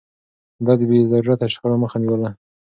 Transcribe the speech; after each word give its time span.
ده 0.65 0.73
د 0.79 0.81
بې 0.89 0.99
ضرورته 1.11 1.45
شخړو 1.53 1.81
مخه 1.83 1.97
نيوله. 2.03 2.29